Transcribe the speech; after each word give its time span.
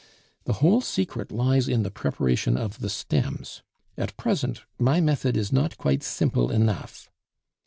The 0.45 0.53
whole 0.53 0.81
secret 0.81 1.31
lies 1.31 1.67
in 1.67 1.83
the 1.83 1.91
preparation 1.91 2.57
of 2.57 2.79
the 2.79 2.89
stems. 2.89 3.61
At 3.99 4.17
present 4.17 4.61
my 4.79 4.99
method 4.99 5.37
is 5.37 5.53
not 5.53 5.77
quite 5.77 6.01
simple 6.01 6.49
enough. 6.49 7.11